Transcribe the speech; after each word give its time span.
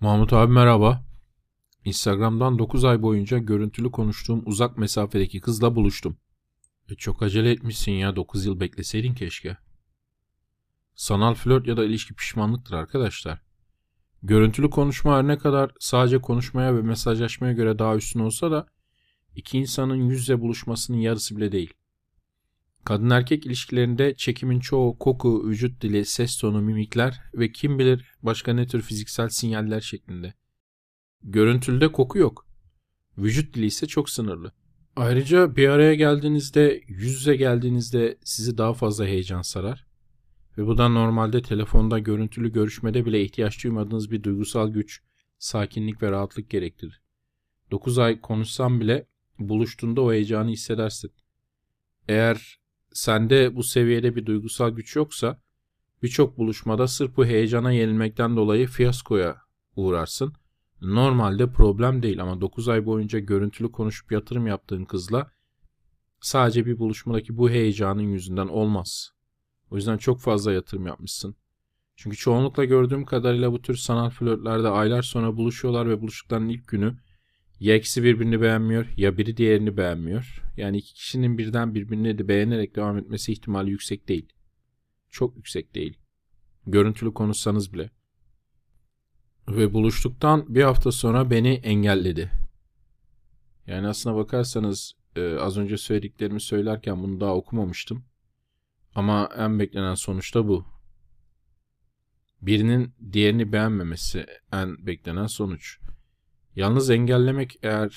Mahmut 0.00 0.32
abi 0.32 0.52
merhaba. 0.52 1.04
Instagram'dan 1.84 2.58
9 2.58 2.84
ay 2.84 3.02
boyunca 3.02 3.38
görüntülü 3.38 3.90
konuştuğum 3.90 4.42
uzak 4.46 4.78
mesafedeki 4.78 5.40
kızla 5.40 5.76
buluştum. 5.76 6.18
E 6.88 6.94
çok 6.94 7.22
acele 7.22 7.50
etmişsin 7.50 7.92
ya 7.92 8.16
9 8.16 8.46
yıl 8.46 8.60
bekleseydin 8.60 9.14
keşke. 9.14 9.56
Sanal 10.94 11.34
flört 11.34 11.66
ya 11.66 11.76
da 11.76 11.84
ilişki 11.84 12.14
pişmanlıktır 12.14 12.74
arkadaşlar. 12.74 13.42
Görüntülü 14.22 14.70
konuşma 14.70 15.16
her 15.16 15.26
ne 15.26 15.38
kadar 15.38 15.70
sadece 15.80 16.20
konuşmaya 16.20 16.76
ve 16.76 16.82
mesajlaşmaya 16.82 17.52
göre 17.52 17.78
daha 17.78 17.96
üstün 17.96 18.20
olsa 18.20 18.50
da 18.50 18.66
iki 19.36 19.58
insanın 19.58 19.96
yüz 19.96 20.20
yüze 20.20 20.40
buluşmasının 20.40 20.98
yarısı 20.98 21.36
bile 21.36 21.52
değil. 21.52 21.74
Kadın 22.84 23.10
erkek 23.10 23.46
ilişkilerinde 23.46 24.14
çekimin 24.14 24.60
çoğu 24.60 24.98
koku, 24.98 25.48
vücut 25.48 25.82
dili, 25.82 26.04
ses 26.04 26.38
tonu, 26.38 26.62
mimikler 26.62 27.20
ve 27.34 27.52
kim 27.52 27.78
bilir 27.78 28.04
başka 28.22 28.52
ne 28.52 28.66
tür 28.66 28.82
fiziksel 28.82 29.28
sinyaller 29.28 29.80
şeklinde. 29.80 30.34
Görüntülde 31.22 31.92
koku 31.92 32.18
yok. 32.18 32.46
Vücut 33.18 33.54
dili 33.54 33.66
ise 33.66 33.86
çok 33.86 34.10
sınırlı. 34.10 34.52
Ayrıca 34.96 35.56
bir 35.56 35.68
araya 35.68 35.94
geldiğinizde, 35.94 36.80
yüz 36.86 37.12
yüze 37.12 37.36
geldiğinizde 37.36 38.18
sizi 38.24 38.58
daha 38.58 38.74
fazla 38.74 39.06
heyecan 39.06 39.42
sarar. 39.42 39.86
Ve 40.58 40.66
bu 40.66 40.78
da 40.78 40.88
normalde 40.88 41.42
telefonda 41.42 41.98
görüntülü 41.98 42.52
görüşmede 42.52 43.04
bile 43.04 43.22
ihtiyaç 43.22 43.64
duymadığınız 43.64 44.10
bir 44.10 44.22
duygusal 44.22 44.68
güç, 44.68 45.02
sakinlik 45.38 46.02
ve 46.02 46.10
rahatlık 46.10 46.50
gerektirir. 46.50 47.00
9 47.70 47.98
ay 47.98 48.20
konuşsam 48.20 48.80
bile 48.80 49.06
buluştuğunda 49.38 50.00
o 50.00 50.12
heyecanı 50.12 50.50
hissedersin. 50.50 51.12
Eğer 52.08 52.58
sende 52.98 53.56
bu 53.56 53.62
seviyede 53.62 54.16
bir 54.16 54.26
duygusal 54.26 54.70
güç 54.70 54.96
yoksa 54.96 55.40
birçok 56.02 56.38
buluşmada 56.38 56.88
sırf 56.88 57.16
bu 57.16 57.26
heyecana 57.26 57.72
yenilmekten 57.72 58.36
dolayı 58.36 58.66
fiyaskoya 58.66 59.36
uğrarsın. 59.76 60.32
Normalde 60.80 61.52
problem 61.52 62.02
değil 62.02 62.22
ama 62.22 62.40
9 62.40 62.68
ay 62.68 62.86
boyunca 62.86 63.18
görüntülü 63.18 63.72
konuşup 63.72 64.12
yatırım 64.12 64.46
yaptığın 64.46 64.84
kızla 64.84 65.30
sadece 66.20 66.66
bir 66.66 66.78
buluşmadaki 66.78 67.36
bu 67.38 67.50
heyecanın 67.50 68.02
yüzünden 68.02 68.48
olmaz. 68.48 69.12
O 69.70 69.76
yüzden 69.76 69.96
çok 69.98 70.20
fazla 70.20 70.52
yatırım 70.52 70.86
yapmışsın. 70.86 71.36
Çünkü 71.96 72.16
çoğunlukla 72.16 72.64
gördüğüm 72.64 73.04
kadarıyla 73.04 73.52
bu 73.52 73.62
tür 73.62 73.76
sanal 73.76 74.10
flörtlerde 74.10 74.68
aylar 74.68 75.02
sonra 75.02 75.36
buluşuyorlar 75.36 75.88
ve 75.88 76.00
buluştuklarının 76.00 76.48
ilk 76.48 76.68
günü 76.68 76.96
ya 77.60 77.76
ikisi 77.76 78.02
birbirini 78.02 78.40
beğenmiyor 78.40 78.86
ya 78.96 79.18
biri 79.18 79.36
diğerini 79.36 79.76
beğenmiyor. 79.76 80.42
Yani 80.56 80.78
iki 80.78 80.94
kişinin 80.94 81.38
birden 81.38 81.74
birbirini 81.74 82.18
de 82.18 82.28
beğenerek 82.28 82.76
devam 82.76 82.98
etmesi 82.98 83.32
ihtimali 83.32 83.70
yüksek 83.70 84.08
değil. 84.08 84.32
Çok 85.10 85.36
yüksek 85.36 85.74
değil. 85.74 85.98
Görüntülü 86.66 87.14
konuşsanız 87.14 87.72
bile. 87.72 87.90
Ve 89.48 89.72
buluştuktan 89.72 90.54
bir 90.54 90.62
hafta 90.62 90.92
sonra 90.92 91.30
beni 91.30 91.48
engelledi. 91.48 92.30
Yani 93.66 93.86
aslına 93.86 94.16
bakarsanız 94.16 94.92
e, 95.16 95.34
az 95.34 95.58
önce 95.58 95.76
söylediklerimi 95.76 96.40
söylerken 96.40 97.02
bunu 97.02 97.20
daha 97.20 97.34
okumamıştım. 97.34 98.04
Ama 98.94 99.28
en 99.36 99.58
beklenen 99.58 99.94
sonuç 99.94 100.34
da 100.34 100.48
bu. 100.48 100.66
Birinin 102.42 102.94
diğerini 103.12 103.52
beğenmemesi 103.52 104.26
en 104.52 104.86
beklenen 104.86 105.26
sonuç. 105.26 105.78
Yalnız 106.58 106.90
engellemek 106.90 107.58
eğer 107.62 107.90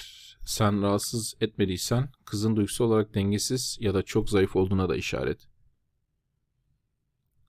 sen 0.45 0.81
rahatsız 0.81 1.35
etmediysen 1.41 2.09
kızın 2.25 2.55
duygusu 2.55 2.83
olarak 2.83 3.13
dengesiz 3.13 3.77
ya 3.81 3.93
da 3.93 4.01
çok 4.01 4.29
zayıf 4.29 4.55
olduğuna 4.55 4.89
da 4.89 4.95
işaret. 4.95 5.47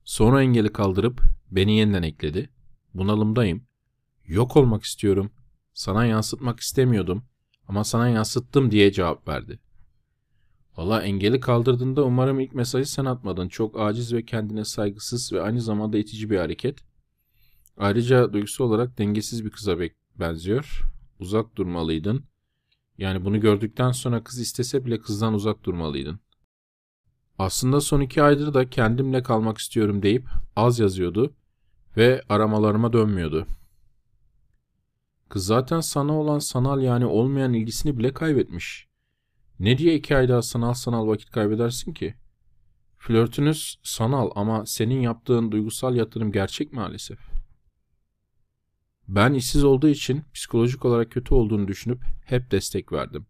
Sonra 0.05 0.43
engeli 0.43 0.73
kaldırıp 0.73 1.21
beni 1.51 1.77
yeniden 1.77 2.03
ekledi. 2.03 2.51
Bunalımdayım. 2.95 3.67
Yok 4.27 4.57
olmak 4.57 4.83
istiyorum. 4.83 5.31
Sana 5.75 6.07
yansıtmak 6.07 6.61
istemiyordum 6.61 7.25
ama 7.69 7.85
sana 7.85 8.09
yansıttım 8.09 8.71
diye 8.71 8.93
cevap 8.93 9.29
verdi. 9.29 9.59
Valla 10.77 11.03
engeli 11.03 11.41
kaldırdığında 11.41 12.05
umarım 12.05 12.41
ilk 12.41 12.55
mesajı 12.55 12.91
sen 12.91 13.05
atmadın. 13.05 13.49
Çok 13.49 13.81
aciz 13.81 14.13
ve 14.13 14.25
kendine 14.25 14.65
saygısız 14.65 15.33
ve 15.33 15.43
aynı 15.43 15.61
zamanda 15.61 15.99
itici 15.99 16.31
bir 16.31 16.39
hareket. 16.39 16.79
Ayrıca 17.77 18.33
duygusu 18.33 18.65
olarak 18.65 18.99
dengesiz 18.99 19.45
bir 19.45 19.51
kıza 19.51 19.79
benziyor 20.17 20.92
uzak 21.23 21.57
durmalıydın. 21.57 22.25
Yani 22.99 23.25
bunu 23.25 23.41
gördükten 23.41 23.93
sonra 23.93 24.25
kız 24.25 24.39
istese 24.39 24.85
bile 24.85 25.01
kızdan 25.01 25.35
uzak 25.35 25.65
durmalıydın. 25.65 26.21
Aslında 27.39 27.81
son 27.81 28.01
iki 28.01 28.23
aydır 28.23 28.55
da 28.55 28.71
kendimle 28.71 29.23
kalmak 29.23 29.59
istiyorum 29.59 30.03
deyip 30.03 30.29
az 30.57 30.79
yazıyordu 30.79 31.35
ve 31.97 32.23
aramalarıma 32.29 32.93
dönmüyordu. 32.93 33.47
Kız 35.29 35.47
zaten 35.47 35.81
sana 35.81 36.19
olan 36.19 36.39
sanal 36.39 36.83
yani 36.83 37.07
olmayan 37.07 37.53
ilgisini 37.53 37.99
bile 37.99 38.15
kaybetmiş. 38.15 38.89
Ne 39.59 39.79
diye 39.79 39.95
iki 39.95 40.17
ay 40.17 40.29
daha 40.29 40.43
sanal 40.43 40.75
sanal 40.75 41.07
vakit 41.07 41.31
kaybedersin 41.31 41.93
ki? 41.93 42.15
Flörtünüz 42.99 43.79
sanal 43.83 44.31
ama 44.35 44.67
senin 44.67 45.01
yaptığın 45.01 45.53
duygusal 45.53 45.97
yatırım 45.97 46.33
gerçek 46.33 46.73
maalesef. 46.73 47.32
Ben 49.09 49.35
işsiz 49.35 49.65
olduğu 49.65 49.89
için 49.89 50.25
psikolojik 50.35 50.85
olarak 50.85 51.11
kötü 51.11 51.35
olduğunu 51.35 51.69
düşünüp 51.69 52.03
hep 52.25 52.51
destek 52.51 52.93
verdim. 52.93 53.27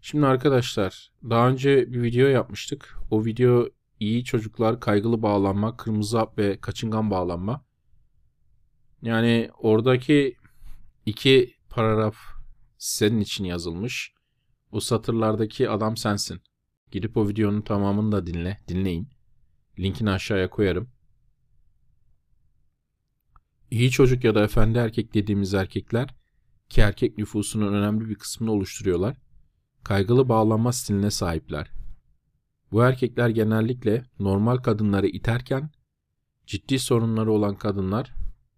Şimdi 0.00 0.26
arkadaşlar 0.26 1.12
daha 1.30 1.48
önce 1.48 1.92
bir 1.92 2.02
video 2.02 2.28
yapmıştık. 2.28 2.98
O 3.10 3.24
video 3.24 3.68
iyi 4.00 4.24
çocuklar 4.24 4.80
kaygılı 4.80 5.22
bağlanma, 5.22 5.76
kırmızı 5.76 6.18
hap 6.18 6.38
ve 6.38 6.60
kaçıngan 6.60 7.10
bağlanma. 7.10 7.64
Yani 9.02 9.50
oradaki 9.58 10.36
iki 11.06 11.54
paragraf 11.70 12.16
senin 12.78 13.20
için 13.20 13.44
yazılmış. 13.44 14.12
O 14.72 14.80
satırlardaki 14.80 15.70
adam 15.70 15.96
sensin. 15.96 16.40
Gidip 16.90 17.16
o 17.16 17.28
videonun 17.28 17.60
tamamını 17.60 18.12
da 18.12 18.26
dinle, 18.26 18.58
dinleyin. 18.68 19.08
Linkini 19.78 20.10
aşağıya 20.10 20.50
koyarım. 20.50 20.90
İyi 23.70 23.90
çocuk 23.90 24.24
ya 24.24 24.34
da 24.34 24.44
efendi 24.44 24.78
erkek 24.78 25.14
dediğimiz 25.14 25.54
erkekler 25.54 26.14
ki 26.68 26.80
erkek 26.80 27.18
nüfusunun 27.18 27.72
önemli 27.72 28.08
bir 28.08 28.14
kısmını 28.14 28.52
oluşturuyorlar. 28.52 29.16
Kaygılı 29.84 30.28
bağlanma 30.28 30.72
stiline 30.72 31.10
sahipler. 31.10 31.70
Bu 32.72 32.82
erkekler 32.82 33.28
genellikle 33.28 34.04
normal 34.18 34.56
kadınları 34.56 35.06
iterken 35.06 35.70
ciddi 36.46 36.78
sorunları 36.78 37.32
olan 37.32 37.54
kadınlar 37.54 38.14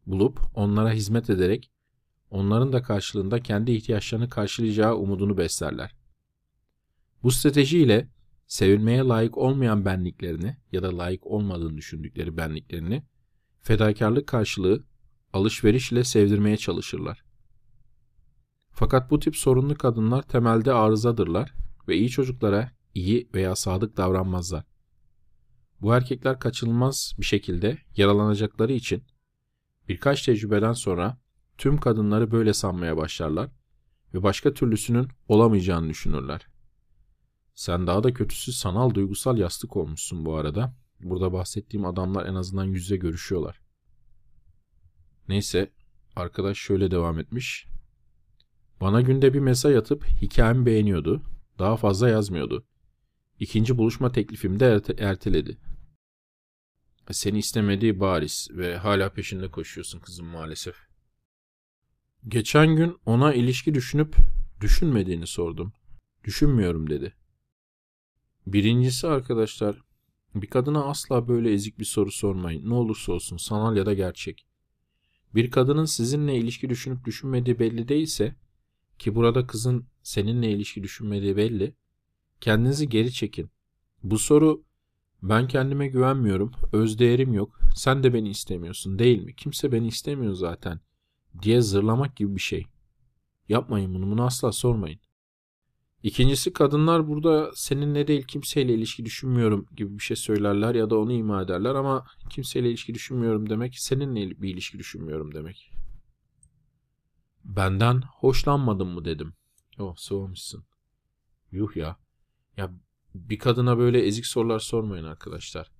bulup 0.06 0.41
onlara 0.54 0.93
hizmet 0.93 1.31
ederek 1.31 1.70
onların 2.31 2.72
da 2.72 2.82
karşılığında 2.82 3.43
kendi 3.43 3.72
ihtiyaçlarını 3.72 4.28
karşılayacağı 4.28 4.97
umudunu 4.97 5.38
beslerler. 5.38 5.97
Bu 7.22 7.31
stratejiyle 7.31 8.09
sevilmeye 8.47 9.03
layık 9.03 9.38
olmayan 9.38 9.84
benliklerini 9.84 10.56
ya 10.72 10.82
da 10.82 10.99
layık 10.99 11.26
olmadığını 11.26 11.76
düşündükleri 11.76 12.37
benliklerini 12.37 13.03
fedakarlık 13.59 14.26
karşılığı 14.26 14.84
alışveriş 15.32 15.92
ile 15.92 16.04
sevdirmeye 16.04 16.56
çalışırlar. 16.56 17.24
Fakat 18.70 19.10
bu 19.10 19.18
tip 19.18 19.36
sorunlu 19.36 19.74
kadınlar 19.74 20.22
temelde 20.22 20.72
arızadırlar 20.72 21.54
ve 21.88 21.96
iyi 21.96 22.08
çocuklara 22.08 22.72
iyi 22.94 23.28
veya 23.34 23.56
sadık 23.56 23.96
davranmazlar. 23.96 24.64
Bu 25.80 25.94
erkekler 25.94 26.38
kaçınılmaz 26.38 27.14
bir 27.19 27.24
şekilde 27.24 27.78
yaralanacakları 27.96 28.72
için 28.72 29.04
birkaç 29.88 30.22
tecrübeden 30.22 30.72
sonra 30.72 31.19
tüm 31.58 31.78
kadınları 31.78 32.30
böyle 32.30 32.52
sanmaya 32.52 32.96
başlarlar 32.96 33.50
ve 34.14 34.22
başka 34.22 34.54
türlüsünün 34.54 35.08
olamayacağını 35.28 35.88
düşünürler. 35.88 36.46
Sen 37.54 37.86
daha 37.86 38.02
da 38.02 38.14
kötüsü 38.14 38.52
sanal 38.52 38.94
duygusal 38.94 39.38
yastık 39.38 39.76
olmuşsun 39.76 40.26
bu 40.26 40.36
arada. 40.36 40.74
Burada 41.00 41.32
bahsettiğim 41.32 41.86
adamlar 41.86 42.26
en 42.26 42.34
azından 42.34 42.64
yüzle 42.64 42.96
görüşüyorlar. 42.96 43.60
Neyse 45.31 45.71
arkadaş 46.17 46.59
şöyle 46.59 46.91
devam 46.91 47.19
etmiş. 47.19 47.67
Bana 48.81 49.00
günde 49.00 49.35
bir 49.35 49.38
mesaj 49.38 49.77
atıp 49.77 50.05
hikayemi 50.05 50.67
beğeniyordu. 50.67 51.23
Daha 51.59 51.77
fazla 51.77 52.09
yazmıyordu. 52.09 52.67
İkinci 53.38 53.79
buluşma 53.79 54.12
teklifimi 54.12 54.61
de 54.61 54.65
erte- 54.65 55.03
erteledi. 55.03 55.59
Seni 57.11 57.38
istemediği 57.38 58.00
bariz 58.00 58.49
ve 58.50 58.77
hala 58.77 59.12
peşinde 59.12 59.50
koşuyorsun 59.50 60.00
kızım 60.00 60.27
maalesef. 60.27 60.77
Geçen 62.29 62.77
gün 62.77 62.99
ona 63.06 63.35
ilişki 63.35 63.75
düşünüp 63.75 64.17
düşünmediğini 64.61 65.27
sordum. 65.27 65.73
Düşünmüyorum 66.25 66.91
dedi. 66.91 67.15
Birincisi 68.47 69.06
arkadaşlar 69.06 69.77
bir 70.35 70.47
kadına 70.47 70.85
asla 70.85 71.29
böyle 71.29 71.53
ezik 71.53 71.79
bir 71.79 71.85
soru 71.85 72.11
sormayın. 72.11 72.71
Ne 72.71 72.75
olursa 72.75 73.12
olsun 73.12 73.37
sanal 73.37 73.77
ya 73.77 73.87
da 73.87 73.94
gerçek. 73.94 74.50
Bir 75.35 75.50
kadının 75.50 75.85
sizinle 75.85 76.37
ilişki 76.37 76.71
düşünüp 76.71 77.05
düşünmediği 77.05 77.59
belli 77.59 77.88
değilse 77.88 78.35
ki 78.99 79.15
burada 79.15 79.47
kızın 79.47 79.87
seninle 80.03 80.50
ilişki 80.50 80.82
düşünmediği 80.82 81.37
belli. 81.37 81.75
Kendinizi 82.41 82.88
geri 82.88 83.12
çekin. 83.12 83.50
Bu 84.03 84.19
soru 84.19 84.65
ben 85.23 85.49
kendime 85.49 85.88
güvenmiyorum, 85.88 86.53
öz 86.73 86.99
değerim 86.99 87.35
yok, 87.35 87.61
sen 87.77 88.03
de 88.03 88.15
beni 88.15 88.29
istemiyorsun 88.29 88.99
değil 88.99 89.23
mi? 89.23 89.37
Kimse 89.37 89.73
beni 89.73 89.88
istemiyor 89.88 90.35
zaten 90.35 90.81
diye 91.43 91.61
zırlamak 91.61 92.17
gibi 92.17 92.35
bir 92.35 92.41
şey. 92.41 92.67
Yapmayın 93.49 93.94
bunu, 93.94 94.11
bunu 94.11 94.25
asla 94.25 94.53
sormayın. 94.53 95.00
İkincisi 96.02 96.52
kadınlar 96.52 97.08
burada 97.08 97.50
seninle 97.55 98.06
değil 98.06 98.23
kimseyle 98.23 98.75
ilişki 98.75 99.05
düşünmüyorum 99.05 99.67
gibi 99.76 99.99
bir 99.99 100.02
şey 100.02 100.17
söylerler 100.17 100.75
ya 100.75 100.91
da 100.91 100.99
onu 100.99 101.12
ima 101.12 101.43
ederler 101.43 101.75
ama 101.75 102.06
kimseyle 102.31 102.69
ilişki 102.69 102.94
düşünmüyorum 102.94 103.50
demek 103.50 103.79
seninle 103.79 104.43
bir 104.43 104.55
ilişki 104.55 104.79
düşünmüyorum 104.79 105.35
demek. 105.35 105.73
Benden 107.44 108.02
hoşlanmadın 108.02 108.87
mı 108.87 109.05
dedim. 109.05 109.35
Oh 109.79 109.97
soğumuşsun. 109.97 110.64
Yuh 111.52 111.76
ya. 111.76 111.97
Ya 112.56 112.70
bir 113.14 113.38
kadına 113.38 113.79
böyle 113.79 114.06
ezik 114.06 114.26
sorular 114.26 114.58
sormayın 114.58 115.05
arkadaşlar. 115.05 115.70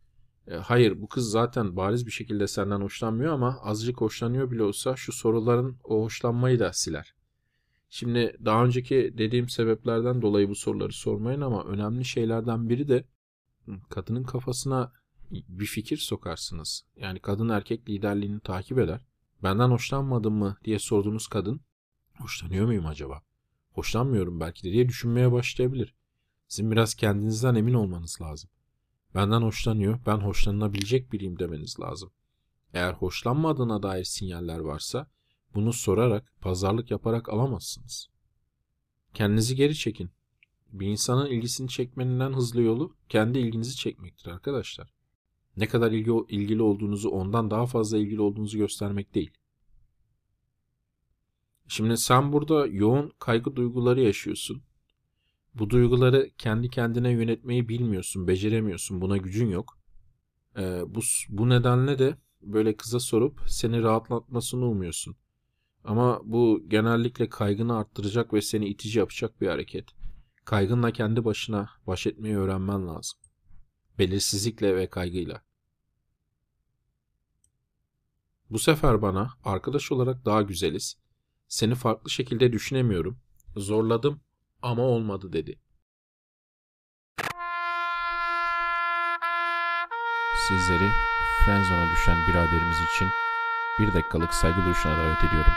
E, 0.47 0.55
hayır 0.55 1.03
bu 1.03 1.09
kız 1.09 1.31
zaten 1.31 1.77
bariz 1.77 2.07
bir 2.07 2.11
şekilde 2.11 2.47
senden 2.47 2.81
hoşlanmıyor 2.81 3.33
ama 3.33 3.59
azıcık 3.63 4.01
hoşlanıyor 4.01 4.51
bile 4.51 4.63
olsa 4.63 4.97
şu 4.97 5.13
soruların 5.13 5.77
o 5.85 6.03
hoşlanmayı 6.03 6.59
da 6.59 6.73
siler. 6.73 7.15
Şimdi 7.91 8.37
daha 8.45 8.65
önceki 8.65 9.15
dediğim 9.19 9.49
sebeplerden 9.49 10.23
dolayı 10.23 10.49
bu 10.49 10.55
soruları 10.55 10.93
sormayın 10.93 11.41
ama 11.41 11.65
önemli 11.65 12.05
şeylerden 12.05 12.69
biri 12.69 12.89
de 12.89 13.05
kadının 13.89 14.25
kafasına 14.25 14.93
bir 15.31 15.67
fikir 15.67 15.97
sokarsınız. 15.97 16.85
Yani 16.97 17.21
kadın 17.21 17.49
erkek 17.49 17.89
liderliğini 17.89 18.41
takip 18.41 18.79
eder. 18.79 19.07
Benden 19.43 19.71
hoşlanmadın 19.71 20.33
mı 20.33 20.57
diye 20.65 20.79
sorduğunuz 20.79 21.27
kadın 21.27 21.61
hoşlanıyor 22.19 22.67
muyum 22.67 22.87
acaba? 22.87 23.23
Hoşlanmıyorum 23.73 24.41
belki 24.41 24.65
de 24.65 24.73
diye 24.73 24.89
düşünmeye 24.89 25.33
başlayabilir. 25.33 25.95
Sizin 26.49 26.71
biraz 26.71 26.95
kendinizden 26.95 27.55
emin 27.55 27.75
olmanız 27.75 28.19
lazım. 28.21 28.51
Benden 29.15 29.43
hoşlanıyor, 29.43 29.99
ben 30.07 30.17
hoşlanılabilecek 30.17 31.13
biriyim 31.13 31.39
demeniz 31.39 31.81
lazım. 31.81 32.11
Eğer 32.75 32.93
hoşlanmadığına 32.93 33.83
dair 33.83 34.05
sinyaller 34.05 34.59
varsa 34.59 35.11
bunu 35.55 35.73
sorarak, 35.73 36.33
pazarlık 36.41 36.91
yaparak 36.91 37.29
alamazsınız. 37.29 38.09
Kendinizi 39.15 39.57
geri 39.57 39.75
çekin. 39.75 40.11
Bir 40.73 40.87
insanın 40.87 41.27
ilgisini 41.27 41.69
çekmenin 41.69 42.21
en 42.21 42.33
hızlı 42.33 42.63
yolu 42.63 42.97
kendi 43.09 43.39
ilginizi 43.39 43.77
çekmektir 43.77 44.31
arkadaşlar. 44.31 44.93
Ne 45.57 45.69
kadar 45.69 45.93
ilgi, 45.93 46.13
ilgili 46.29 46.63
olduğunuzu 46.63 47.09
ondan 47.09 47.51
daha 47.51 47.67
fazla 47.67 47.99
ilgili 47.99 48.21
olduğunuzu 48.21 48.59
göstermek 48.59 49.15
değil. 49.15 49.31
Şimdi 51.69 51.97
sen 51.97 52.33
burada 52.33 52.67
yoğun 52.67 53.13
kaygı 53.19 53.57
duyguları 53.57 54.01
yaşıyorsun. 54.01 54.63
Bu 55.55 55.71
duyguları 55.71 56.31
kendi 56.39 56.71
kendine 56.71 57.11
yönetmeyi 57.11 57.69
bilmiyorsun, 57.69 58.29
beceremiyorsun, 58.29 59.01
buna 59.01 59.17
gücün 59.17 59.49
yok. 59.49 59.79
Ee, 60.57 60.83
bu, 60.87 61.01
bu 61.29 61.49
nedenle 61.49 61.99
de 61.99 62.17
böyle 62.43 62.77
kıza 62.77 63.01
sorup 63.01 63.41
seni 63.47 63.83
rahatlatmasını 63.83 64.67
umuyorsun. 64.67 65.17
Ama 65.85 66.21
bu 66.25 66.63
genellikle 66.69 67.29
kaygını 67.29 67.79
arttıracak 67.79 68.33
ve 68.35 68.43
seni 68.43 68.69
itici 68.69 68.99
yapacak 68.99 69.41
bir 69.41 69.49
hareket. 69.49 69.89
Kaygınla 70.45 70.91
kendi 70.91 71.25
başına 71.25 71.71
baş 71.87 72.07
etmeyi 72.07 72.37
öğrenmen 72.37 72.89
lazım. 72.89 73.19
Belirsizlikle 73.99 74.77
ve 74.77 74.91
kaygıyla. 74.91 75.43
Bu 78.51 78.59
sefer 78.59 79.03
bana 79.03 79.31
arkadaş 79.45 79.93
olarak 79.93 80.25
daha 80.25 80.43
güzeliz. 80.43 80.99
Seni 81.49 81.75
farklı 81.75 82.11
şekilde 82.11 82.53
düşünemiyorum. 82.53 83.19
Zorladım 83.57 84.21
ama 84.63 84.83
olmadı 84.83 85.33
dedi. 85.33 85.61
Sizleri 90.49 90.91
Frenzone'a 91.45 91.93
düşen 91.93 92.29
biraderimiz 92.29 92.77
için 92.95 93.09
bir 93.81 93.95
dakikalık 93.95 94.35
saygı 94.35 94.65
duruşuna 94.65 94.99
davet 94.99 95.25
ediyorum. 95.25 95.53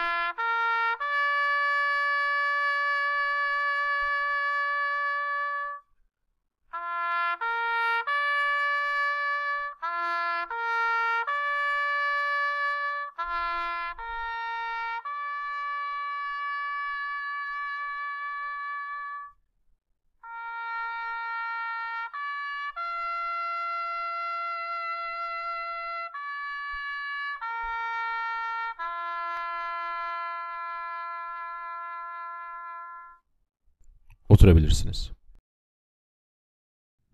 Oturabilirsiniz. 34.33 35.11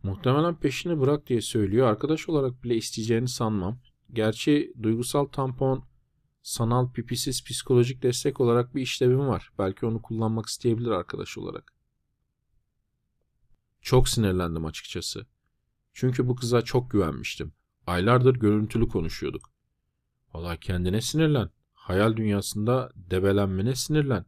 Muhtemelen 0.03 0.55
peşini 0.55 0.99
bırak 0.99 1.27
diye 1.27 1.41
söylüyor. 1.41 1.87
Arkadaş 1.87 2.29
olarak 2.29 2.63
bile 2.63 2.75
isteyeceğini 2.75 3.27
sanmam. 3.27 3.79
Gerçi 4.13 4.73
duygusal 4.83 5.25
tampon 5.25 5.83
sanal 6.41 6.91
pipisiz 6.91 7.43
psikolojik 7.43 8.03
destek 8.03 8.41
olarak 8.41 8.75
bir 8.75 8.81
işlevim 8.81 9.27
var. 9.27 9.51
Belki 9.57 9.85
onu 9.85 10.01
kullanmak 10.01 10.45
isteyebilir 10.45 10.89
arkadaş 10.89 11.37
olarak. 11.37 11.73
Çok 13.81 14.09
sinirlendim 14.09 14.65
açıkçası. 14.65 15.25
Çünkü 15.93 16.27
bu 16.27 16.35
kıza 16.35 16.61
çok 16.61 16.91
güvenmiştim. 16.91 17.53
Aylardır 17.87 18.35
görüntülü 18.35 18.87
konuşuyorduk. 18.87 19.51
Valla 20.33 20.57
kendine 20.57 21.01
sinirlen. 21.01 21.49
Hayal 21.73 22.15
dünyasında 22.15 22.91
debelenmene 22.95 23.75
sinirlen. 23.75 24.25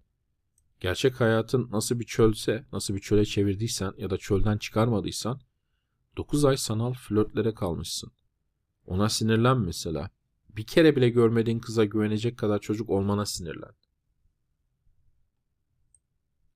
Gerçek 0.82 1.22
hayatın 1.22 1.70
nasıl 1.72 2.00
bir 2.00 2.06
çölse, 2.06 2.66
nasıl 2.72 2.96
bir 2.96 3.00
çöle 3.00 3.26
çevirdiysen 3.26 3.94
ya 3.98 4.10
da 4.10 4.18
çölden 4.18 4.58
çıkarmadıysan 4.58 5.42
9 6.18 6.46
ay 6.46 6.58
sanal 6.58 6.94
flörtlere 6.94 7.54
kalmışsın. 7.54 8.12
Ona 8.86 9.10
sinirlen 9.10 9.58
mesela. 9.58 10.10
Bir 10.50 10.64
kere 10.64 10.96
bile 10.96 11.10
görmediğin 11.10 11.60
kıza 11.60 11.86
güvenecek 11.86 12.38
kadar 12.38 12.60
çocuk 12.60 12.90
olmana 12.90 13.26
sinirlen. 13.26 13.72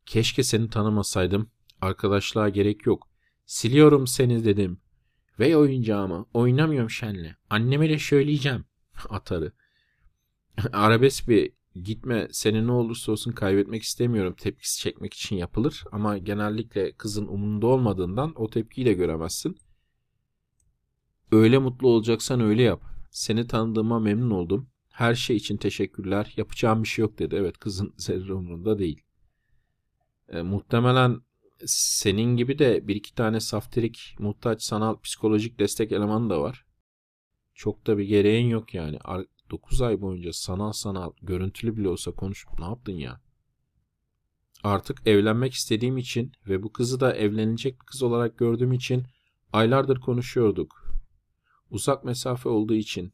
Keşke 0.06 0.44
seni 0.44 0.70
tanımasaydım. 0.70 1.52
Arkadaşlığa 1.82 2.50
gerek 2.50 2.86
yok. 2.86 3.10
Siliyorum 3.46 4.08
seni 4.08 4.46
dedim. 4.46 4.82
Ve 5.40 5.58
oyuncağımı 5.58 6.26
oynamıyorum 6.34 6.90
şenle. 6.90 7.38
Anneme 7.50 7.90
de 7.90 8.00
söyleyeceğim. 8.00 8.66
Atarı. 9.10 9.52
Arabesk 10.74 11.30
bir 11.30 11.52
gitme 11.84 12.28
seni 12.32 12.68
ne 12.68 12.72
olursa 12.72 13.12
olsun 13.12 13.32
kaybetmek 13.32 13.84
istemiyorum 13.84 14.36
tepkisi 14.40 14.80
çekmek 14.80 15.14
için 15.14 15.36
yapılır. 15.36 15.84
Ama 15.92 16.18
genellikle 16.18 16.92
kızın 16.92 17.28
umurunda 17.28 17.68
olmadığından 17.68 18.34
o 18.36 18.50
tepkiyi 18.50 18.86
de 18.88 18.94
göremezsin. 18.94 19.58
Öyle 21.32 21.58
mutlu 21.58 21.88
olacaksan 21.88 22.42
öyle 22.42 22.62
yap. 22.62 22.84
Seni 23.12 23.48
tanıdığıma 23.48 24.00
memnun 24.00 24.32
oldum. 24.32 24.70
Her 24.90 25.16
şey 25.16 25.36
için 25.36 25.58
teşekkürler. 25.58 26.34
Yapacağım 26.38 26.84
bir 26.84 26.88
şey 26.88 27.04
yok 27.04 27.20
dedi. 27.20 27.36
Evet 27.36 27.58
kızın 27.58 27.94
zerre 27.98 28.34
umurunda 28.34 28.80
değil. 28.80 29.02
E, 30.30 30.42
muhtemelen 30.42 31.22
senin 31.66 32.38
gibi 32.38 32.60
de 32.60 32.88
bir 32.88 32.96
iki 32.96 33.16
tane 33.16 33.40
saftirik, 33.40 34.16
muhtaç 34.20 34.64
sanal 34.64 35.00
psikolojik 35.00 35.60
destek 35.60 35.92
elemanı 35.92 36.30
da 36.30 36.42
var. 36.42 36.66
Çok 37.54 37.88
da 37.88 37.98
bir 37.98 38.04
gereğin 38.04 38.48
yok 38.50 38.74
yani. 38.74 39.00
9 39.52 39.82
ay 39.82 40.02
boyunca 40.02 40.34
sanal 40.34 40.72
sanal 40.72 41.12
görüntülü 41.22 41.78
bile 41.78 41.90
olsa 41.90 42.12
konuşup 42.12 42.60
ne 42.60 42.66
yaptın 42.66 42.94
ya? 42.94 43.22
Artık 44.64 45.08
evlenmek 45.08 45.54
istediğim 45.54 45.98
için 45.98 46.32
ve 46.48 46.64
bu 46.64 46.74
kızı 46.74 47.00
da 47.00 47.16
evlenecek 47.16 47.82
bir 47.82 47.86
kız 47.86 48.04
olarak 48.04 48.38
gördüğüm 48.38 48.74
için 48.74 49.04
aylardır 49.54 50.00
konuşuyorduk. 50.00 50.86
Uzak 51.70 52.04
mesafe 52.06 52.50
olduğu 52.50 52.74
için 52.74 53.14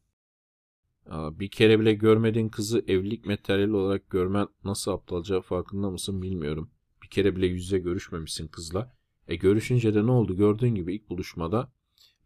bir 1.11 1.51
kere 1.51 1.79
bile 1.79 1.93
görmediğin 1.93 2.49
kızı 2.49 2.83
evlilik 2.87 3.25
materyali 3.25 3.75
olarak 3.75 4.09
görmen 4.09 4.47
nasıl 4.63 4.91
aptalca 4.91 5.41
farkında 5.41 5.89
mısın 5.89 6.21
bilmiyorum. 6.21 6.71
Bir 7.03 7.07
kere 7.07 7.35
bile 7.35 7.47
yüzle 7.47 7.79
görüşmemişsin 7.79 8.47
kızla. 8.47 8.93
E 9.27 9.35
görüşünce 9.35 9.93
de 9.93 10.05
ne 10.05 10.11
oldu 10.11 10.37
gördüğün 10.37 10.75
gibi 10.75 10.95
ilk 10.95 11.09
buluşmada 11.09 11.71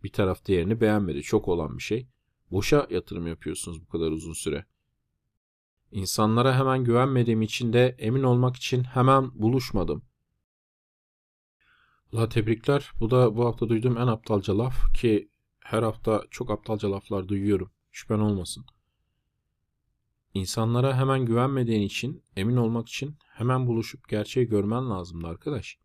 bir 0.03 0.11
taraf 0.11 0.45
diğerini 0.45 0.81
beğenmedi. 0.81 1.21
Çok 1.21 1.47
olan 1.47 1.77
bir 1.77 1.83
şey. 1.83 2.07
Boşa 2.51 2.87
yatırım 2.89 3.27
yapıyorsunuz 3.27 3.81
bu 3.81 3.87
kadar 3.87 4.11
uzun 4.11 4.33
süre. 4.33 4.65
İnsanlara 5.91 6.59
hemen 6.59 6.83
güvenmediğim 6.83 7.41
için 7.41 7.73
de 7.73 7.95
emin 7.99 8.23
olmak 8.23 8.55
için 8.55 8.83
hemen 8.83 9.31
buluşmadım. 9.41 10.03
La 12.13 12.29
tebrikler. 12.29 12.91
Bu 12.99 13.11
da 13.11 13.35
bu 13.35 13.45
hafta 13.45 13.69
duyduğum 13.69 13.97
en 13.97 14.07
aptalca 14.07 14.57
laf 14.57 14.93
ki 14.93 15.29
her 15.59 15.83
hafta 15.83 16.23
çok 16.31 16.51
aptalca 16.51 16.91
laflar 16.91 17.27
duyuyorum. 17.27 17.71
Şüphen 17.91 18.19
olmasın. 18.19 18.65
İnsanlara 20.33 20.97
hemen 20.97 21.25
güvenmediğin 21.25 21.81
için, 21.81 22.23
emin 22.35 22.55
olmak 22.55 22.89
için 22.89 23.15
hemen 23.33 23.67
buluşup 23.67 24.09
gerçeği 24.09 24.47
görmen 24.47 24.89
lazımdı 24.89 25.27
arkadaş. 25.27 25.77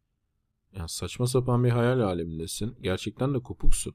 Ya 0.72 0.88
saçma 0.88 1.26
sapan 1.26 1.64
bir 1.64 1.70
hayal 1.70 2.00
alemindesin. 2.00 2.76
Gerçekten 2.80 3.34
de 3.34 3.38
kopuksun. 3.38 3.94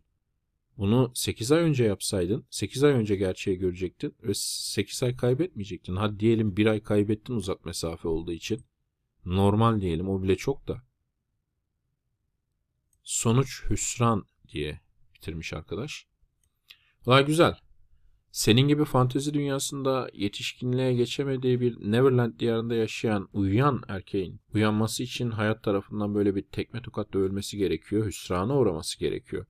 Bunu 0.78 1.12
8 1.14 1.52
ay 1.52 1.64
önce 1.64 1.84
yapsaydın 1.84 2.46
8 2.50 2.84
ay 2.84 2.94
önce 2.94 3.16
gerçeği 3.16 3.58
görecektin 3.58 4.16
ve 4.24 4.32
8 4.34 5.04
ay 5.04 5.16
kaybetmeyecektin. 5.16 5.96
Hadi 5.96 6.20
diyelim 6.20 6.58
1 6.58 6.66
ay 6.66 6.84
kaybettin 6.84 7.34
uzak 7.34 7.66
mesafe 7.66 8.08
olduğu 8.08 8.32
için. 8.32 8.66
Normal 9.26 9.82
diyelim 9.82 10.10
o 10.10 10.24
bile 10.24 10.36
çok 10.36 10.68
da. 10.68 10.84
Sonuç 13.04 13.64
hüsran 13.70 14.26
diye 14.48 14.80
bitirmiş 15.16 15.54
arkadaş. 15.54 16.08
Vay 17.06 17.26
güzel. 17.26 17.58
Senin 18.32 18.68
gibi 18.68 18.86
fantezi 18.86 19.34
dünyasında 19.34 20.10
yetişkinliğe 20.14 20.94
geçemediği 20.94 21.62
bir 21.62 21.92
Neverland 21.92 22.40
diyarında 22.40 22.76
yaşayan 22.76 23.30
uyuyan 23.34 23.82
erkeğin 23.88 24.42
uyanması 24.54 25.04
için 25.04 25.32
hayat 25.32 25.64
tarafından 25.64 26.16
böyle 26.16 26.36
bir 26.36 26.42
tekme 26.42 26.82
tokat 26.82 27.14
dövülmesi 27.14 27.58
gerekiyor. 27.58 28.06
Hüsrana 28.06 28.58
uğraması 28.58 29.00
gerekiyor. 29.00 29.46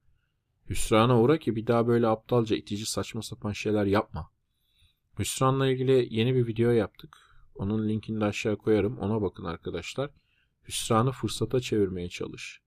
Hüsrana 0.69 1.22
uğra 1.22 1.38
ki 1.38 1.55
bir 1.55 1.67
daha 1.67 1.88
böyle 1.88 2.07
aptalca 2.07 2.55
itici 2.55 2.86
saçma 2.86 3.22
sapan 3.22 3.51
şeyler 3.51 3.86
yapma. 3.86 4.31
Hüsranla 5.19 5.67
ilgili 5.67 6.07
yeni 6.10 6.36
bir 6.36 6.48
video 6.48 6.72
yaptık. 6.72 7.17
Onun 7.55 7.89
linkini 7.89 8.22
de 8.22 8.25
aşağı 8.25 8.57
koyarım. 8.57 8.98
Ona 8.98 9.22
bakın 9.22 9.43
arkadaşlar. 9.43 10.12
Hüsranı 10.67 11.12
fırsata 11.12 11.60
çevirmeye 11.60 12.10
çalış. 12.10 12.62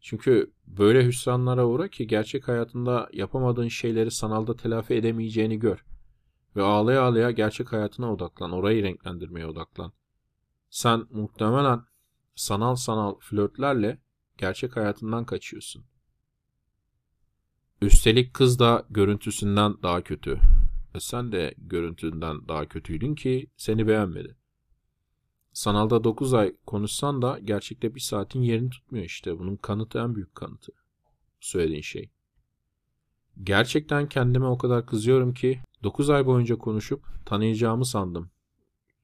Çünkü 0.00 0.52
böyle 0.66 1.06
hüsranlara 1.06 1.66
uğra 1.66 1.88
ki 1.88 2.06
gerçek 2.06 2.48
hayatında 2.48 3.08
yapamadığın 3.12 3.68
şeyleri 3.68 4.10
sanalda 4.10 4.56
telafi 4.56 4.94
edemeyeceğini 4.94 5.58
gör. 5.58 5.84
Ve 6.56 6.62
ağlaya 6.62 7.02
ağlaya 7.02 7.30
gerçek 7.30 7.72
hayatına 7.72 8.12
odaklan. 8.12 8.52
Orayı 8.52 8.82
renklendirmeye 8.82 9.46
odaklan. 9.46 9.92
Sen 10.70 11.06
muhtemelen 11.10 11.82
sanal 12.34 12.74
sanal 12.74 13.14
flörtlerle 13.20 13.98
gerçek 14.38 14.76
hayatından 14.76 15.24
kaçıyorsun. 15.24 15.84
Üstelik 17.82 18.34
kız 18.34 18.58
da 18.58 18.86
görüntüsünden 18.90 19.74
daha 19.82 20.02
kötü. 20.02 20.40
E 20.94 21.00
sen 21.00 21.32
de 21.32 21.54
görüntünden 21.58 22.48
daha 22.48 22.68
kötüydün 22.68 23.14
ki 23.14 23.50
seni 23.56 23.88
beğenmedi. 23.88 24.36
Sanalda 25.52 26.04
9 26.04 26.34
ay 26.34 26.56
konuşsan 26.66 27.22
da 27.22 27.38
gerçekte 27.44 27.94
bir 27.94 28.00
saatin 28.00 28.42
yerini 28.42 28.70
tutmuyor 28.70 29.04
işte. 29.04 29.38
Bunun 29.38 29.56
kanıtı 29.56 29.98
en 29.98 30.14
büyük 30.14 30.34
kanıtı. 30.34 30.72
Söylediğin 31.40 31.82
şey. 31.82 32.10
Gerçekten 33.42 34.08
kendime 34.08 34.46
o 34.46 34.58
kadar 34.58 34.86
kızıyorum 34.86 35.34
ki 35.34 35.60
9 35.82 36.10
ay 36.10 36.26
boyunca 36.26 36.56
konuşup 36.56 37.04
tanıyacağımı 37.26 37.84
sandım. 37.84 38.30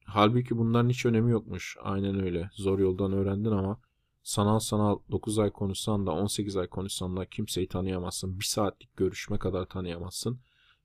Halbuki 0.05 0.57
bunların 0.57 0.89
hiç 0.89 1.05
önemi 1.05 1.31
yokmuş. 1.31 1.77
Aynen 1.81 2.23
öyle. 2.23 2.49
Zor 2.53 2.79
yoldan 2.79 3.13
öğrendin 3.13 3.51
ama 3.51 3.79
sanal 4.23 4.59
sanal 4.59 4.99
9 5.11 5.39
ay 5.39 5.51
konuşsan 5.51 6.07
da 6.07 6.11
18 6.11 6.57
ay 6.57 6.67
konuşsan 6.67 7.17
da 7.17 7.25
kimseyi 7.25 7.67
tanıyamazsın. 7.67 8.39
Bir 8.39 8.45
saatlik 8.45 8.97
görüşme 8.97 9.37
kadar 9.37 9.65
tanıyamazsın. 9.65 10.39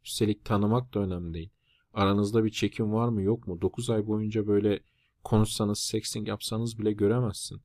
Üstelik 0.04 0.44
tanımak 0.44 0.94
da 0.94 1.00
önemli 1.00 1.34
değil. 1.34 1.50
Aranızda 1.94 2.44
bir 2.44 2.50
çekim 2.50 2.92
var 2.92 3.08
mı 3.08 3.22
yok 3.22 3.46
mu? 3.46 3.60
9 3.60 3.90
ay 3.90 4.06
boyunca 4.06 4.46
böyle 4.46 4.80
konuşsanız, 5.24 5.78
sexting 5.78 6.28
yapsanız 6.28 6.78
bile 6.78 6.92
göremezsin. 6.92 7.62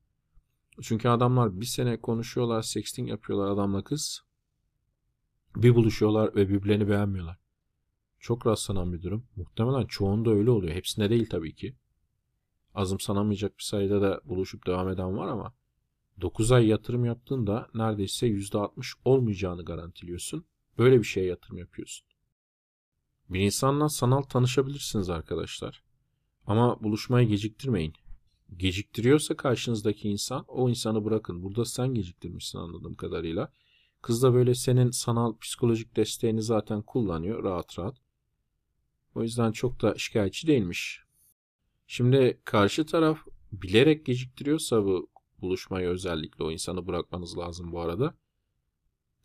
Çünkü 0.82 1.08
adamlar 1.08 1.60
bir 1.60 1.66
sene 1.66 2.00
konuşuyorlar, 2.00 2.62
sexting 2.62 3.08
yapıyorlar 3.08 3.50
adamla 3.50 3.84
kız. 3.84 4.22
Bir 5.56 5.74
buluşuyorlar 5.74 6.34
ve 6.34 6.48
birbirlerini 6.48 6.88
beğenmiyorlar. 6.88 7.38
Çok 8.18 8.46
rastlanan 8.46 8.92
bir 8.92 9.02
durum. 9.02 9.26
Muhtemelen 9.36 9.86
çoğunda 9.86 10.30
öyle 10.30 10.50
oluyor. 10.50 10.74
Hepsinde 10.74 11.10
değil 11.10 11.28
tabii 11.30 11.54
ki. 11.54 11.76
Azımsanamayacak 12.74 13.58
bir 13.58 13.62
sayıda 13.62 14.02
da 14.02 14.20
buluşup 14.24 14.66
devam 14.66 14.88
eden 14.88 15.16
var 15.16 15.28
ama 15.28 15.54
9 16.20 16.52
ay 16.52 16.66
yatırım 16.66 17.04
yaptığında 17.04 17.68
neredeyse 17.74 18.26
%60 18.26 18.94
olmayacağını 19.04 19.64
garantiliyorsun. 19.64 20.44
Böyle 20.78 20.98
bir 20.98 21.04
şeye 21.04 21.26
yatırım 21.26 21.58
yapıyorsun. 21.58 22.06
Bir 23.28 23.40
insanla 23.40 23.88
sanal 23.88 24.22
tanışabilirsiniz 24.22 25.10
arkadaşlar. 25.10 25.82
Ama 26.46 26.82
buluşmayı 26.82 27.28
geciktirmeyin. 27.28 27.92
Geciktiriyorsa 28.56 29.36
karşınızdaki 29.36 30.08
insan 30.08 30.44
o 30.48 30.68
insanı 30.68 31.04
bırakın. 31.04 31.42
Burada 31.42 31.64
sen 31.64 31.94
geciktirmişsin 31.94 32.58
anladığım 32.58 32.94
kadarıyla. 32.94 33.52
Kız 34.02 34.22
da 34.22 34.34
böyle 34.34 34.54
senin 34.54 34.90
sanal 34.90 35.38
psikolojik 35.38 35.96
desteğini 35.96 36.42
zaten 36.42 36.82
kullanıyor 36.82 37.44
rahat 37.44 37.78
rahat. 37.78 37.96
O 39.14 39.22
yüzden 39.22 39.52
çok 39.52 39.82
da 39.82 39.94
şikayetçi 39.98 40.46
değilmiş. 40.46 41.04
Şimdi 41.86 42.40
karşı 42.44 42.86
taraf 42.86 43.18
bilerek 43.52 44.06
geciktiriyorsa 44.06 44.84
bu 44.84 45.10
buluşmayı 45.42 45.88
özellikle 45.88 46.44
o 46.44 46.50
insanı 46.50 46.86
bırakmanız 46.86 47.38
lazım 47.38 47.72
bu 47.72 47.80
arada. 47.80 48.14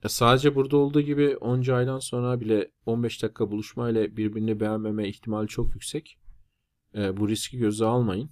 E 0.03 0.09
sadece 0.09 0.55
burada 0.55 0.77
olduğu 0.77 1.01
gibi 1.01 1.37
onca 1.37 1.75
aydan 1.75 1.99
sonra 1.99 2.41
bile 2.41 2.71
15 2.85 3.23
dakika 3.23 3.51
buluşmayla 3.51 4.17
birbirini 4.17 4.59
beğenmeme 4.59 5.07
ihtimali 5.09 5.47
çok 5.47 5.73
yüksek. 5.73 6.19
E, 6.95 7.17
bu 7.17 7.29
riski 7.29 7.57
göze 7.57 7.85
almayın. 7.85 8.29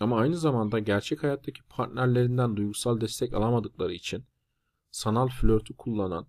Ama 0.00 0.18
aynı 0.18 0.36
zamanda 0.36 0.78
gerçek 0.78 1.22
hayattaki 1.22 1.62
partnerlerinden 1.62 2.56
duygusal 2.56 3.00
destek 3.00 3.34
alamadıkları 3.34 3.92
için 3.92 4.24
sanal 4.90 5.28
flörtü 5.28 5.76
kullanan 5.76 6.26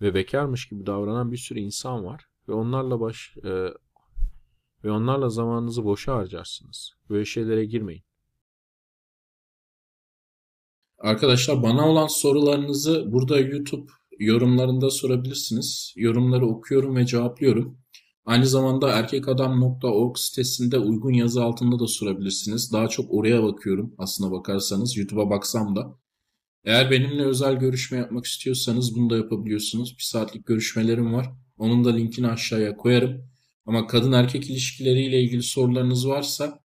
ve 0.00 0.14
bekarmış 0.14 0.68
gibi 0.68 0.86
davranan 0.86 1.32
bir 1.32 1.36
sürü 1.36 1.58
insan 1.58 2.04
var 2.04 2.26
ve 2.48 2.52
onlarla 2.52 3.00
baş 3.00 3.36
e, 3.44 3.72
ve 4.84 4.90
onlarla 4.90 5.28
zamanınızı 5.28 5.84
boşa 5.84 6.16
harcarsınız. 6.16 6.94
Böyle 7.10 7.24
şeylere 7.24 7.64
girmeyin. 7.64 8.02
Arkadaşlar 10.98 11.62
bana 11.62 11.88
olan 11.88 12.06
sorularınızı 12.06 13.12
burada 13.12 13.40
YouTube 13.40 13.90
yorumlarında 14.18 14.90
sorabilirsiniz. 14.90 15.92
Yorumları 15.96 16.46
okuyorum 16.46 16.96
ve 16.96 17.06
cevaplıyorum. 17.06 17.78
Aynı 18.24 18.46
zamanda 18.46 18.90
erkekadam.org 18.90 20.18
sitesinde 20.18 20.78
uygun 20.78 21.12
yazı 21.12 21.44
altında 21.44 21.78
da 21.78 21.86
sorabilirsiniz. 21.86 22.72
Daha 22.72 22.88
çok 22.88 23.14
oraya 23.14 23.42
bakıyorum 23.42 23.94
aslına 23.98 24.32
bakarsanız. 24.32 24.96
YouTube'a 24.96 25.30
baksam 25.30 25.76
da. 25.76 25.98
Eğer 26.64 26.90
benimle 26.90 27.24
özel 27.24 27.54
görüşme 27.54 27.98
yapmak 27.98 28.24
istiyorsanız 28.24 28.96
bunu 28.96 29.10
da 29.10 29.16
yapabiliyorsunuz. 29.16 29.98
Bir 29.98 30.02
saatlik 30.02 30.46
görüşmelerim 30.46 31.14
var. 31.14 31.32
Onun 31.58 31.84
da 31.84 31.90
linkini 31.94 32.28
aşağıya 32.28 32.76
koyarım. 32.76 33.30
Ama 33.66 33.86
kadın 33.86 34.12
erkek 34.12 34.50
ilişkileriyle 34.50 35.22
ilgili 35.22 35.42
sorularınız 35.42 36.08
varsa 36.08 36.60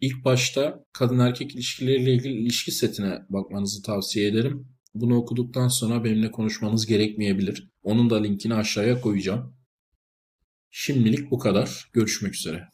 ilk 0.00 0.24
başta 0.24 0.84
kadın 0.92 1.18
erkek 1.18 1.54
ilişkileriyle 1.54 2.14
ilgili 2.14 2.32
ilişki 2.32 2.72
setine 2.72 3.18
bakmanızı 3.28 3.82
tavsiye 3.82 4.28
ederim. 4.28 4.68
Bunu 4.94 5.16
okuduktan 5.16 5.68
sonra 5.68 6.04
benimle 6.04 6.30
konuşmanız 6.30 6.86
gerekmeyebilir. 6.86 7.70
Onun 7.82 8.10
da 8.10 8.22
linkini 8.22 8.54
aşağıya 8.54 9.00
koyacağım. 9.00 9.56
Şimdilik 10.70 11.30
bu 11.30 11.38
kadar. 11.38 11.90
Görüşmek 11.92 12.34
üzere. 12.34 12.68